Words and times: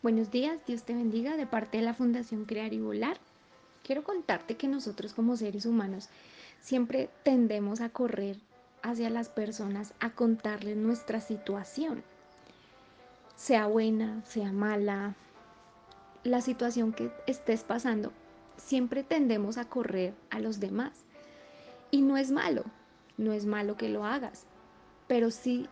Buenos 0.00 0.30
días, 0.30 0.60
Dios 0.64 0.84
te 0.84 0.94
bendiga 0.94 1.36
de 1.36 1.44
parte 1.44 1.78
de 1.78 1.82
la 1.82 1.92
Fundación 1.92 2.44
Crear 2.44 2.72
y 2.72 2.78
Volar. 2.78 3.18
Quiero 3.82 4.04
contarte 4.04 4.56
que 4.56 4.68
nosotros 4.68 5.12
como 5.12 5.36
seres 5.36 5.66
humanos 5.66 6.08
siempre 6.60 7.10
tendemos 7.24 7.80
a 7.80 7.88
correr 7.88 8.36
hacia 8.80 9.10
las 9.10 9.28
personas 9.28 9.94
a 9.98 10.10
contarles 10.10 10.76
nuestra 10.76 11.20
situación, 11.20 12.04
sea 13.34 13.66
buena, 13.66 14.24
sea 14.24 14.52
mala, 14.52 15.16
la 16.22 16.42
situación 16.42 16.92
que 16.92 17.10
estés 17.26 17.64
pasando, 17.64 18.12
siempre 18.56 19.02
tendemos 19.02 19.58
a 19.58 19.64
correr 19.64 20.14
a 20.30 20.38
los 20.38 20.60
demás. 20.60 20.92
Y 21.90 22.02
no 22.02 22.16
es 22.16 22.30
malo, 22.30 22.62
no 23.16 23.32
es 23.32 23.46
malo 23.46 23.76
que 23.76 23.88
lo 23.88 24.04
hagas, 24.04 24.44
pero 25.08 25.32
sí 25.32 25.66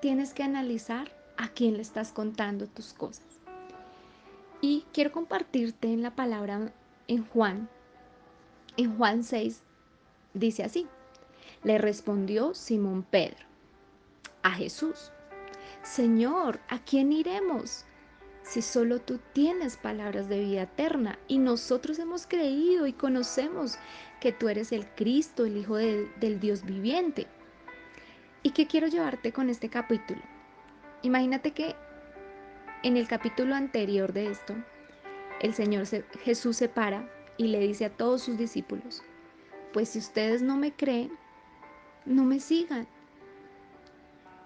tienes 0.00 0.34
que 0.34 0.42
analizar 0.42 1.12
a 1.36 1.46
quién 1.46 1.74
le 1.74 1.82
estás 1.82 2.10
contando 2.10 2.66
tus 2.66 2.92
cosas. 2.92 3.31
Y 4.64 4.86
quiero 4.92 5.10
compartirte 5.10 5.92
en 5.92 6.02
la 6.02 6.14
palabra 6.14 6.72
en 7.08 7.26
Juan, 7.26 7.68
en 8.76 8.96
Juan 8.96 9.24
6, 9.24 9.60
dice 10.34 10.62
así, 10.62 10.86
le 11.64 11.78
respondió 11.78 12.54
Simón 12.54 13.02
Pedro 13.02 13.44
a 14.44 14.52
Jesús, 14.52 15.10
Señor, 15.82 16.60
¿a 16.68 16.78
quién 16.78 17.12
iremos? 17.12 17.86
Si 18.44 18.62
solo 18.62 19.00
tú 19.00 19.18
tienes 19.32 19.76
palabras 19.76 20.28
de 20.28 20.38
vida 20.38 20.62
eterna 20.62 21.18
y 21.26 21.38
nosotros 21.38 21.98
hemos 21.98 22.28
creído 22.28 22.86
y 22.86 22.92
conocemos 22.92 23.78
que 24.20 24.30
tú 24.30 24.48
eres 24.48 24.70
el 24.70 24.86
Cristo, 24.94 25.44
el 25.44 25.56
Hijo 25.56 25.74
del 25.74 26.38
Dios 26.38 26.64
viviente. 26.64 27.26
¿Y 28.44 28.50
qué 28.50 28.68
quiero 28.68 28.86
llevarte 28.86 29.32
con 29.32 29.50
este 29.50 29.68
capítulo? 29.68 30.22
Imagínate 31.02 31.50
que 31.50 31.74
en 32.82 32.96
el 32.96 33.06
capítulo 33.06 33.54
anterior 33.54 34.12
de 34.12 34.30
esto, 34.30 34.54
el 35.40 35.54
Señor 35.54 35.86
Jesús 36.22 36.56
se 36.56 36.68
para 36.68 37.08
y 37.36 37.48
le 37.48 37.60
dice 37.60 37.84
a 37.84 37.90
todos 37.90 38.22
sus 38.22 38.38
discípulos, 38.38 39.02
pues 39.72 39.90
si 39.90 39.98
ustedes 39.98 40.42
no 40.42 40.56
me 40.56 40.72
creen, 40.72 41.12
no 42.04 42.24
me 42.24 42.40
sigan. 42.40 42.86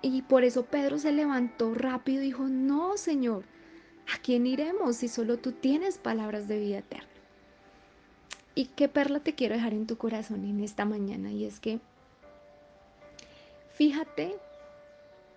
Y 0.03 0.23
por 0.23 0.45
eso 0.45 0.67
Pedro 0.67 0.99
se 0.99 1.13
levantó 1.13 1.75
rápido 1.75 2.23
y 2.23 2.27
dijo, 2.27 2.45
no, 2.45 2.97
Señor, 2.97 3.45
¿a 4.15 4.19
quién 4.23 4.47
iremos 4.47 4.97
si 4.97 5.09
solo 5.09 5.39
tú 5.39 5.53
tienes 5.53 5.99
palabras 5.99 6.47
de 6.47 6.59
vida 6.59 6.79
eterna? 6.79 7.09
Y 8.55 8.67
qué 8.67 8.89
perla 8.89 9.21
te 9.21 9.35
quiero 9.35 9.55
dejar 9.55 9.73
en 9.73 9.87
tu 9.87 9.99
corazón 9.99 10.45
en 10.45 10.61
esta 10.61 10.85
mañana, 10.85 11.31
y 11.31 11.45
es 11.45 11.61
que 11.61 11.81
fíjate 13.75 14.37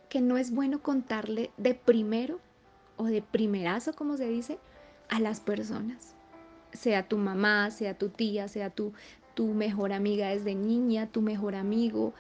que 0.08 0.22
no 0.22 0.38
es 0.38 0.52
bueno 0.52 0.81
contarle 0.81 1.52
de 1.58 1.73
primero 1.73 2.39
o 3.00 3.05
de 3.05 3.22
primerazo, 3.22 3.94
como 3.94 4.17
se 4.17 4.28
dice, 4.28 4.59
a 5.08 5.19
las 5.19 5.39
personas. 5.39 6.16
Sea 6.73 7.08
tu 7.08 7.17
mamá, 7.17 7.72
sea 7.72 7.97
tu 7.97 8.09
tía, 8.09 8.47
sea 8.50 8.69
tu, 8.69 8.94
tu 9.33 9.47
mejor 9.47 9.94
amiga 9.94 10.28
desde 10.28 10.53
niña, 10.53 11.08
tu 11.08 11.22
mejor 11.22 11.56
amigo, 11.56 12.14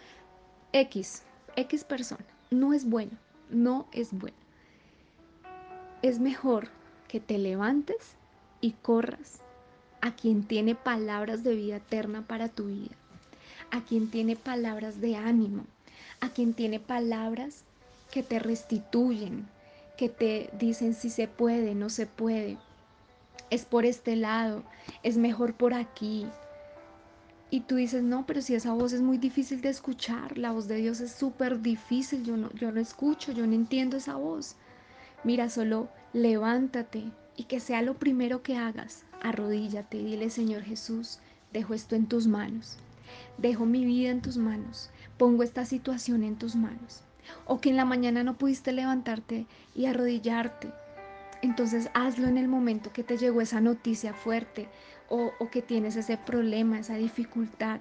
X, 0.71 1.23
X 1.57 1.83
persona. 1.83 2.25
No 2.49 2.73
es 2.73 2.89
bueno, 2.89 3.11
no 3.49 3.87
es 3.91 4.13
bueno. 4.13 4.37
Es 6.01 6.19
mejor 6.19 6.69
que 7.09 7.19
te 7.19 7.37
levantes 7.37 8.15
y 8.61 8.71
corras 8.71 9.41
a 9.99 10.15
quien 10.15 10.43
tiene 10.43 10.75
palabras 10.75 11.43
de 11.43 11.55
vida 11.55 11.75
eterna 11.75 12.25
para 12.25 12.47
tu 12.47 12.67
vida, 12.67 12.95
a 13.69 13.81
quien 13.81 14.09
tiene 14.09 14.37
palabras 14.37 15.01
de 15.01 15.17
ánimo, 15.17 15.65
a 16.21 16.29
quien 16.29 16.53
tiene 16.53 16.79
palabras 16.79 17.65
que 18.11 18.23
te 18.23 18.39
restituyen, 18.39 19.45
que 19.99 20.07
te 20.07 20.49
dicen 20.57 20.93
si 20.93 21.09
se 21.09 21.27
puede, 21.27 21.75
no 21.75 21.89
se 21.89 22.05
puede, 22.05 22.57
es 23.49 23.65
por 23.65 23.83
este 23.83 24.15
lado, 24.15 24.63
es 25.03 25.17
mejor 25.17 25.55
por 25.55 25.73
aquí. 25.73 26.25
Y 27.49 27.59
tú 27.59 27.75
dices, 27.75 28.01
no, 28.01 28.25
pero 28.25 28.41
si 28.41 28.55
esa 28.55 28.71
voz 28.71 28.93
es 28.93 29.01
muy 29.01 29.17
difícil 29.17 29.59
de 29.59 29.67
escuchar, 29.67 30.37
la 30.37 30.53
voz 30.53 30.69
de 30.69 30.77
Dios 30.77 31.01
es 31.01 31.11
súper 31.11 31.61
difícil, 31.61 32.23
yo 32.23 32.37
no, 32.37 32.49
yo 32.53 32.71
no 32.71 32.79
escucho, 32.79 33.33
yo 33.33 33.45
no 33.45 33.53
entiendo 33.53 33.97
esa 33.97 34.15
voz. 34.15 34.55
Mira, 35.25 35.49
solo 35.49 35.89
levántate 36.13 37.03
y 37.35 37.43
que 37.43 37.59
sea 37.59 37.81
lo 37.81 37.95
primero 37.95 38.41
que 38.41 38.55
hagas, 38.55 39.03
arrodíllate 39.21 39.97
y 39.97 40.05
dile, 40.05 40.29
Señor 40.29 40.63
Jesús, 40.63 41.19
dejo 41.51 41.73
esto 41.73 41.97
en 41.97 42.07
tus 42.07 42.25
manos, 42.25 42.77
dejo 43.37 43.65
mi 43.65 43.83
vida 43.83 44.11
en 44.11 44.21
tus 44.21 44.37
manos, 44.37 44.91
pongo 45.17 45.43
esta 45.43 45.65
situación 45.65 46.23
en 46.23 46.37
tus 46.37 46.55
manos 46.55 47.03
o 47.45 47.59
que 47.59 47.69
en 47.69 47.77
la 47.77 47.85
mañana 47.85 48.23
no 48.23 48.37
pudiste 48.37 48.71
levantarte 48.71 49.47
y 49.75 49.85
arrodillarte. 49.85 50.71
Entonces 51.41 51.89
hazlo 51.93 52.27
en 52.27 52.37
el 52.37 52.47
momento 52.47 52.91
que 52.91 53.03
te 53.03 53.17
llegó 53.17 53.41
esa 53.41 53.61
noticia 53.61 54.13
fuerte 54.13 54.67
o, 55.07 55.31
o 55.39 55.49
que 55.49 55.61
tienes 55.61 55.95
ese 55.95 56.17
problema, 56.17 56.79
esa 56.79 56.95
dificultad. 56.95 57.79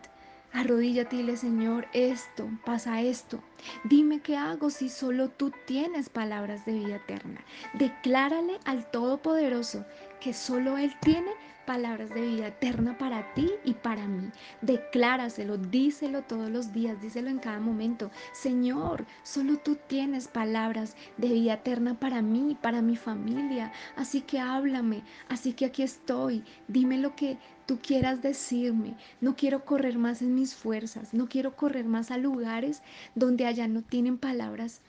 Arrodíllate 0.53 1.16
y 1.16 1.19
dile, 1.19 1.36
Señor, 1.36 1.86
esto, 1.92 2.48
pasa 2.64 3.03
esto. 3.03 3.42
Dime 3.84 4.20
qué 4.20 4.36
hago 4.36 4.70
si 4.70 4.88
solo 4.88 5.28
tú 5.28 5.53
tienes 5.66 6.09
palabras 6.09 6.65
de 6.65 6.72
vida 6.72 6.97
eterna. 6.97 7.41
Declárale 7.75 8.59
al 8.65 8.91
Todopoderoso 8.91 9.84
que 10.20 10.32
solo 10.32 10.78
Él 10.78 10.94
tiene 11.03 11.30
palabras 11.69 12.09
de 12.09 12.23
vida 12.23 12.47
eterna 12.47 12.97
para 12.97 13.34
ti 13.34 13.51
y 13.62 13.75
para 13.75 14.06
mí. 14.06 14.31
Decláraselo, 14.62 15.59
díselo 15.59 16.23
todos 16.23 16.49
los 16.49 16.73
días, 16.73 16.99
díselo 17.03 17.29
en 17.29 17.39
cada 17.39 17.61
momento. 17.61 18.11
Señor, 18.33 19.05
solo 19.23 19.59
tú 19.59 19.77
tienes 19.87 20.28
palabras 20.28 20.97
de 21.19 21.28
vida 21.28 21.53
eterna 21.53 22.01
para 22.01 22.23
mí, 22.23 22.57
para 22.62 22.81
mi 22.81 22.97
familia. 22.97 23.71
Así 23.97 24.23
que 24.23 24.41
háblame, 24.41 25.03
así 25.28 25.53
que 25.53 25.67
aquí 25.67 25.83
estoy. 25.83 26.43
Dime 26.69 26.97
lo 26.97 27.15
que 27.15 27.37
tú 27.67 27.78
quieras 27.83 28.23
decirme. 28.23 28.97
No 29.21 29.37
quiero 29.37 29.67
correr 29.67 29.99
más 29.99 30.23
en 30.23 30.34
mis 30.34 30.55
fuerzas, 30.55 31.12
no 31.12 31.28
quiero 31.28 31.55
correr 31.55 31.84
más 31.84 32.11
a 32.11 32.17
lugares 32.17 32.81
donde 33.15 33.45
allá 33.45 33.69
no 33.69 33.83
tienen 33.83 34.17
palabras 34.17 34.81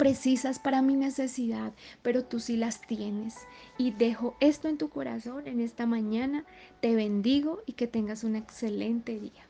precisas 0.00 0.58
para 0.58 0.80
mi 0.80 0.96
necesidad, 0.96 1.74
pero 2.00 2.24
tú 2.24 2.40
sí 2.40 2.56
las 2.56 2.80
tienes. 2.80 3.34
Y 3.76 3.90
dejo 3.90 4.34
esto 4.40 4.66
en 4.68 4.78
tu 4.78 4.88
corazón 4.88 5.46
en 5.46 5.60
esta 5.60 5.84
mañana. 5.84 6.46
Te 6.80 6.94
bendigo 6.94 7.60
y 7.66 7.74
que 7.74 7.86
tengas 7.86 8.24
un 8.24 8.34
excelente 8.34 9.20
día. 9.20 9.49